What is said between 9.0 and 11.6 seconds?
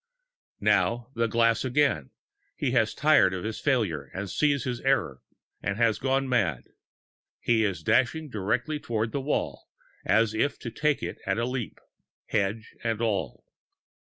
at the wall, as if to take it at a